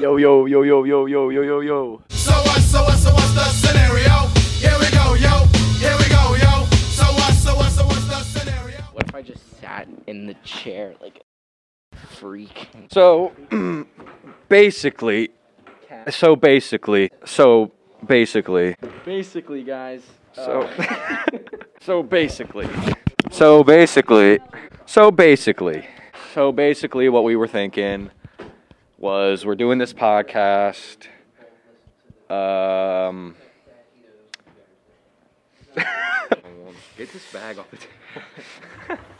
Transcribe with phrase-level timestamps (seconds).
[0.00, 2.02] Yo, yo, yo, yo, yo, yo, yo, yo, yo.
[2.08, 4.26] So what, so what, so what's the scenario?
[4.58, 5.44] Here we go, yo.
[5.78, 6.64] Here we go, yo.
[6.90, 8.80] So what, so what, so what's the scenario?
[8.92, 11.22] What if I just sat in the chair like
[11.92, 12.68] a freak?
[12.90, 13.32] So,
[14.48, 15.30] basically,
[16.10, 17.70] so basically, so
[18.06, 20.02] basically, Basically, guys.
[20.32, 21.26] so, uh,
[21.80, 22.68] so basically,
[23.30, 24.38] so basically,
[24.86, 25.86] so basically,
[26.32, 28.10] so basically, what we were thinking
[29.02, 31.08] was we're doing this podcast.
[32.30, 33.34] Um,
[36.96, 39.02] get this bag off the table.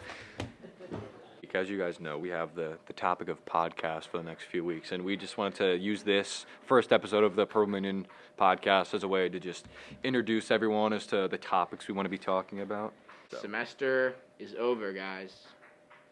[1.54, 4.64] As you guys know, we have the, the topic of podcast for the next few
[4.64, 8.06] weeks, and we just wanted to use this first episode of the Purple Minion
[8.40, 9.66] podcast as a way to just
[10.02, 12.94] introduce everyone as to the topics we want to be talking about.
[13.38, 15.34] Semester is over, guys.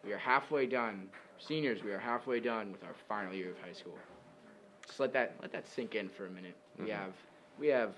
[0.05, 1.09] We are halfway done.
[1.47, 3.97] Seniors, we are halfway done with our final year of high school.
[4.85, 6.55] Just let that let that sink in for a minute.
[6.77, 6.89] We Mhm.
[6.89, 7.13] have
[7.57, 7.95] we have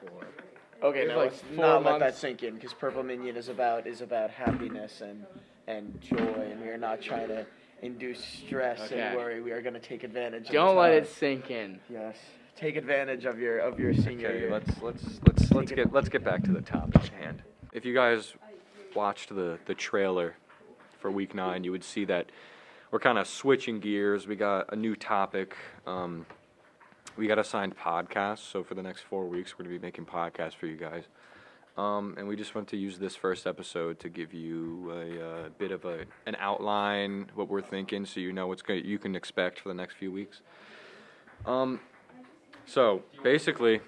[0.00, 0.26] four.
[0.82, 3.48] Okay, It's no, like let's four not let that sink in because Purple Minion is
[3.48, 5.24] about is about happiness and
[5.66, 7.46] and joy, and we are not trying to
[7.80, 9.00] induce stress Okay.
[9.00, 9.40] and worry.
[9.40, 10.46] We are going to take advantage.
[10.48, 11.80] Of Don't let it sink in.
[11.88, 12.18] Yes,
[12.56, 14.50] take advantage of your of your senior Okay, year.
[14.50, 17.42] let's let's let's let's get let's get back to the topic at hand.
[17.72, 18.34] If you guys
[18.94, 20.34] watched the the trailer
[21.04, 22.32] for week nine, you would see that
[22.90, 24.26] we're kind of switching gears.
[24.26, 25.54] We got a new topic.
[25.86, 26.24] Um,
[27.18, 30.54] we got assigned podcasts, so for the next four weeks, we're gonna be making podcasts
[30.54, 31.02] for you guys.
[31.76, 35.48] Um, and we just want to use this first episode to give you a, uh
[35.58, 39.14] bit of a an outline, what we're thinking, so you know what's going you can
[39.14, 40.40] expect for the next few weeks.
[41.44, 41.80] Um,
[42.64, 43.82] so basically,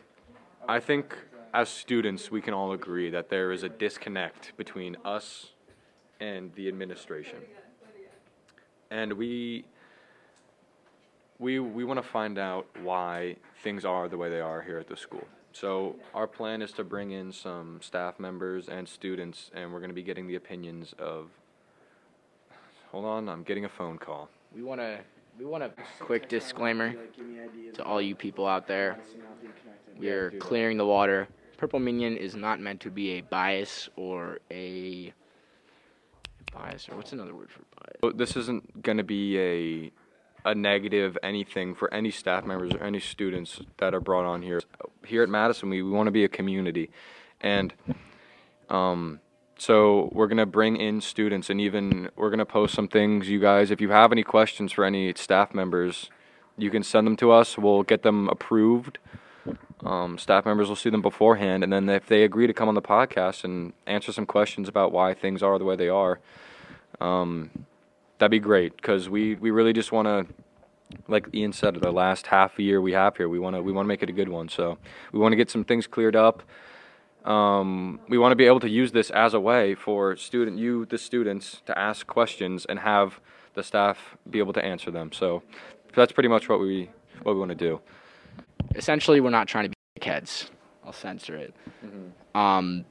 [0.68, 1.16] I think
[1.54, 5.52] as students, we can all agree that there is a disconnect between us
[6.20, 7.38] and the administration.
[8.90, 9.64] And we
[11.38, 14.88] we we want to find out why things are the way they are here at
[14.88, 15.26] the school.
[15.52, 19.90] So our plan is to bring in some staff members and students and we're going
[19.90, 21.30] to be getting the opinions of
[22.92, 24.28] Hold on, I'm getting a phone call.
[24.54, 25.00] We want to
[25.38, 26.94] we want a quick disclaimer
[27.74, 28.98] to all you people out there.
[29.98, 31.28] We are clearing the water.
[31.58, 35.12] Purple Minion is not meant to be a bias or a
[36.58, 37.96] bias or what's another word for bias?
[38.00, 39.92] So This isn't going to be a
[40.44, 44.60] a negative anything for any staff members or any students that are brought on here.
[45.04, 46.88] Here at Madison, we, we want to be a community,
[47.40, 47.74] and
[48.70, 49.18] um,
[49.58, 53.28] so we're gonna bring in students, and even we're gonna post some things.
[53.28, 56.10] You guys, if you have any questions for any staff members,
[56.56, 57.58] you can send them to us.
[57.58, 58.98] We'll get them approved.
[59.86, 62.74] Um, staff members will see them beforehand, and then if they agree to come on
[62.74, 66.18] the podcast and answer some questions about why things are the way they are,
[67.00, 67.50] um,
[68.18, 70.34] that'd be great because we, we really just want to
[71.08, 73.84] like Ian said the last half year we have here we want to we want
[73.84, 74.48] to make it a good one.
[74.48, 74.78] So
[75.12, 76.42] we want to get some things cleared up.
[77.24, 80.86] Um, we want to be able to use this as a way for student you
[80.86, 83.20] the students to ask questions and have
[83.54, 85.12] the staff be able to answer them.
[85.12, 85.42] So
[85.94, 86.90] that's pretty much what we
[87.22, 87.80] what we want to do.
[88.74, 89.75] Essentially, we're not trying to
[90.06, 90.50] be kids.
[90.84, 91.54] I'll censor it.
[92.34, 92.84] Um,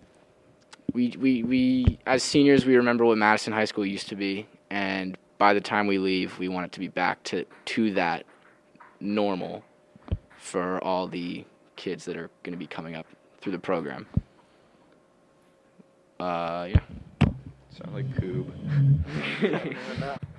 [0.94, 5.18] we, we, we, as seniors, we remember what Madison High School used to be, and
[5.38, 8.26] by the time we leave, we want it to be back to, to that
[9.00, 9.64] normal
[10.38, 11.46] for all the
[11.76, 13.06] kids that are going to be coming up
[13.42, 14.08] through the program.
[16.20, 16.80] Uh, yeah.
[17.70, 18.50] sound like Coob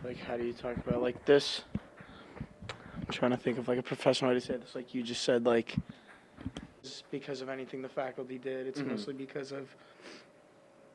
[0.04, 1.62] like, how do you talk about like this?
[2.96, 4.74] I'm trying to think of like a professional way to say this.
[4.74, 6.05] Like you just said, like it's
[7.10, 8.66] because of anything the faculty did.
[8.66, 8.88] It's Mhm.
[8.88, 9.74] mostly because of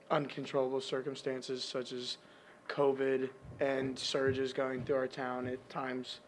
[0.10, 2.18] uncontrollable circumstances such as
[2.68, 3.30] COVID
[3.60, 6.20] and surges going through our town at times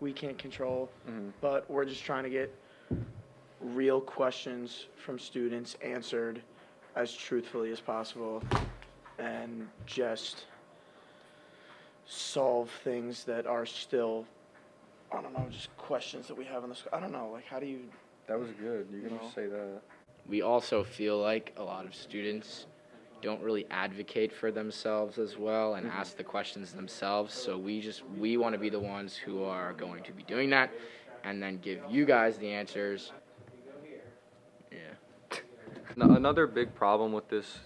[0.00, 0.90] we can't control.
[1.08, 1.32] Mhm.
[1.40, 2.50] But we're just trying to get
[3.60, 6.42] real questions from students answered
[6.96, 8.42] as truthfully as possible
[9.18, 10.46] and just
[12.04, 14.26] solve things that are still
[15.14, 16.88] I don't know, just questions that we have in the school.
[16.94, 17.80] I don't know, like how do you
[18.26, 19.80] that was good you can just say that
[20.28, 22.66] We also feel like a lot of students
[23.22, 25.98] don't really advocate for themselves as well and mm-hmm.
[25.98, 27.32] ask the questions themselves.
[27.32, 30.50] So we just we want to be the ones who are going to be doing
[30.50, 30.70] that
[31.24, 33.12] and then give you guys the answers.
[34.70, 35.38] Yeah.
[35.96, 37.60] Another big problem with this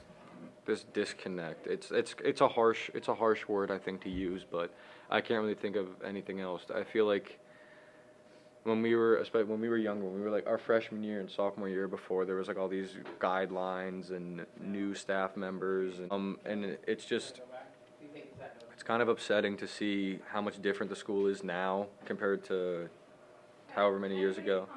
[0.67, 1.67] this disconnect.
[1.67, 4.73] It's it's it's a harsh it's a harsh word I think to use, but
[5.11, 6.63] I can't really think of anything else.
[6.75, 7.39] I feel like
[8.67, 11.21] when we were especially when we were younger, when we were like our freshman year
[11.21, 12.91] and sophomore year before, there was like all these
[13.21, 17.41] guidelines and new staff members and um and it's just
[18.73, 22.89] it's kind of upsetting to see how much different the school is now compared to
[23.75, 24.69] however many years ago.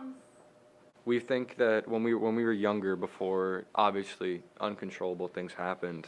[1.06, 6.08] We think that when we when we were younger, before obviously uncontrollable things happened,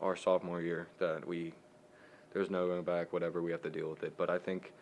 [0.00, 1.52] our sophomore year, that we
[2.32, 3.12] there's no going back.
[3.12, 4.16] Whatever we have to deal with it.
[4.16, 4.72] But I think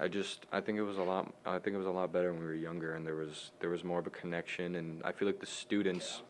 [0.00, 2.32] I just I think it was a lot I think it was a lot better
[2.32, 5.12] when we were younger and there was there was more of a connection and I
[5.12, 6.22] feel like the students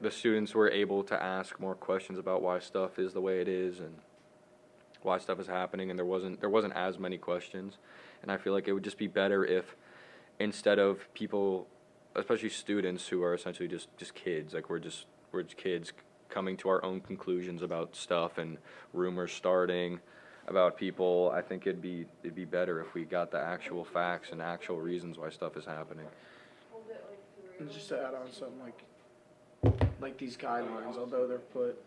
[0.00, 3.48] the students were able to ask more questions about why stuff is the way it
[3.48, 3.94] is and
[5.02, 7.78] why stuff is happening and there wasn't there wasn't as many questions.
[8.22, 9.76] And I feel like it would just be better if
[10.38, 11.66] instead of people
[12.14, 15.92] especially students who are essentially just just kids like we're just we're just kids
[16.28, 18.58] coming to our own conclusions about stuff and
[18.92, 20.00] rumors starting
[20.46, 24.30] about people I think it'd be it'd be better if we got the actual facts
[24.32, 26.06] and actual reasons why stuff is happening.
[27.58, 31.80] And just to add on something like, like these guidelines, although they're put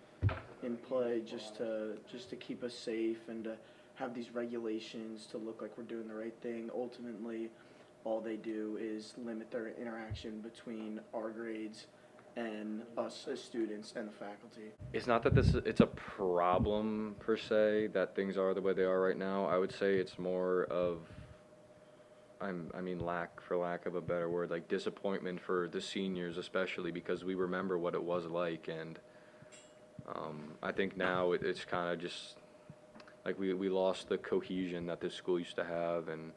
[0.63, 3.55] in play just to, just to keep us safe and to
[3.95, 7.49] have these regulations to look like we're doing the right thing, ultimately,
[8.05, 11.87] all they do is limit their interaction between our grades
[12.37, 14.71] and us as students and the faculty.
[14.93, 18.83] it's not that this it's a problem per se that things are the way they
[18.83, 19.45] are right now.
[19.45, 20.99] I would say it's more of
[22.39, 26.37] I'm I mean lack for lack of a better word like disappointment for the seniors
[26.37, 28.99] especially because we remember what it was like and
[30.07, 32.35] um, I think now it, it's kind of just
[33.25, 36.31] like we we lost the cohesion that this school used to have and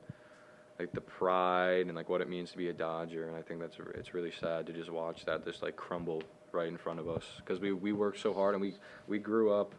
[0.81, 3.61] like the pride and like what it means to be a Dodger and I think
[3.61, 6.23] that's it's really sad to just watch that just like crumble
[6.53, 8.73] right in front of us because we we worked so hard and we
[9.07, 9.75] we grew up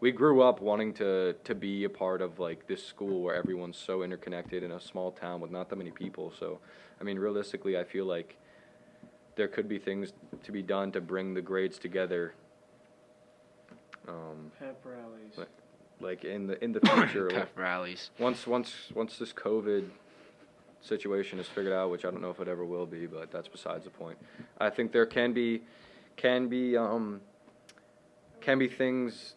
[0.00, 3.78] we grew up wanting to to be a part of like this school where everyone's
[3.78, 6.58] so interconnected in a small town with not that many people so
[7.00, 8.36] I mean realistically I feel like
[9.36, 10.12] there could be things
[10.42, 12.34] to be done to bring the grades together
[14.06, 15.38] um, Pep rallies.
[15.38, 15.48] Like-
[16.00, 18.10] like in the in the future Pep rallies.
[18.18, 19.88] once once once this COVID
[20.84, 23.48] situation is figured out, which I don't know if it ever will be, but that's
[23.48, 24.18] besides the point.
[24.58, 25.62] I think there can be
[26.16, 27.20] can be um
[28.40, 29.34] can be things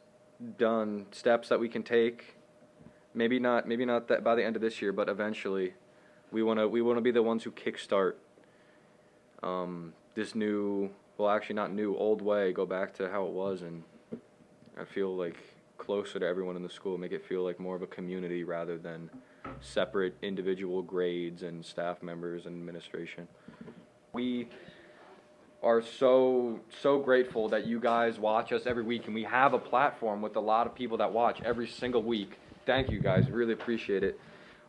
[0.58, 2.36] done, steps that we can take.
[3.14, 5.74] Maybe not maybe not that by the end of this year, but eventually
[6.32, 8.14] we want to we want to be the ones who kickstart
[9.44, 13.62] um this new well actually not new old way go back to how it was
[13.62, 13.84] and
[14.80, 15.38] I feel like
[15.78, 18.78] closer to everyone in the school make it feel like more of a community rather
[18.78, 19.10] than
[19.62, 23.28] separate individual grades and staff members and administration.
[24.14, 24.48] We
[25.64, 29.60] are so so grateful that you guys watch us every week and we have a
[29.60, 32.38] platform with a lot of people that watch every single week.
[32.66, 34.20] Thank you guys, really appreciate it.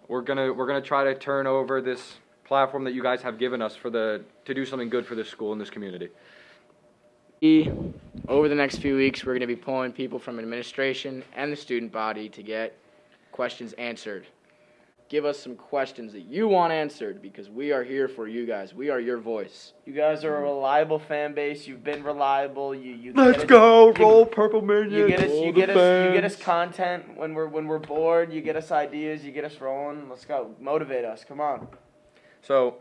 [0.09, 2.15] We're going to we're going to try to turn over this
[2.45, 5.29] platform that you guys have given us for the to do something good for this
[5.29, 6.09] school and this community.
[8.27, 11.57] Over the next few weeks, we're going to be pulling people from administration and the
[11.57, 12.77] student body to get
[13.31, 14.27] questions answered.
[15.09, 18.75] Give us some questions that you want answered because we are here for you guys.
[18.75, 19.73] We are your voice.
[19.87, 21.67] You guys are a reliable fan base.
[21.67, 22.75] You've been reliable.
[22.75, 24.93] You you Let's get us- go, you- roll purple minions.
[24.93, 25.31] You get us.
[25.31, 26.07] roll You the get us.
[26.09, 28.31] You get us content when we're when we're bored.
[28.35, 29.25] You get us ideas.
[29.25, 30.11] You get us rolling.
[30.11, 30.55] Let's go.
[30.61, 31.25] Motivate us.
[31.25, 31.69] Come on.
[32.43, 32.77] So,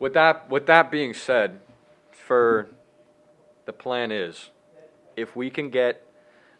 [0.00, 1.60] with that with that being said,
[2.10, 2.70] for
[3.66, 4.50] the plan is,
[5.16, 6.02] if we can get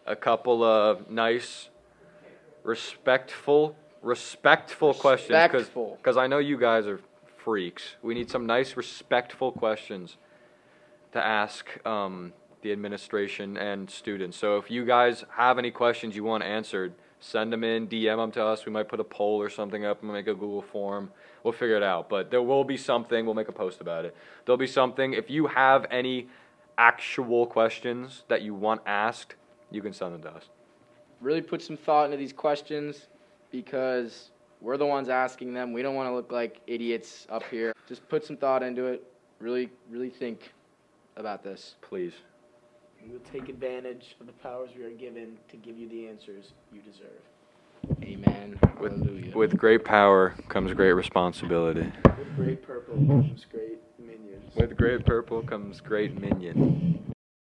[0.07, 1.71] a couple of nice,
[2.63, 5.97] respectful, respectful questions, Respectful.
[5.97, 7.01] because I know you guys are
[7.39, 7.95] freaks.
[8.03, 10.17] We need some nice, respectful questions
[11.13, 14.37] to ask um, the administration and students.
[14.37, 18.33] So if you guys have any questions you want answered, send them in, DM them
[18.33, 18.67] to us.
[18.67, 21.11] We might put a poll or something up and make a Google form.
[21.43, 22.09] We'll figure it out.
[22.09, 23.25] But there will be something.
[23.25, 24.17] We'll make a post about it.
[24.45, 25.13] There'll be something.
[25.13, 26.29] If you have any
[26.77, 29.37] actual questions that you want asked,
[29.71, 30.49] you can send them to us.
[31.21, 33.07] Really put some thought into these questions
[33.51, 35.73] because we're the ones asking them.
[35.73, 37.73] We don't want to look like idiots up here.
[37.89, 39.05] Just put some thought into it.
[39.39, 40.53] Really, really think
[41.17, 41.75] about this.
[41.83, 42.15] Please.
[43.03, 46.53] We will take advantage of the powers we are given to give you the answers
[46.73, 47.23] you deserve.
[48.03, 48.59] Amen.
[48.81, 49.37] With, Hallelujah.
[49.37, 51.93] with great power comes great responsibility.
[52.05, 54.55] With great purple comes great minions.
[54.57, 57.06] With great purple comes great minion.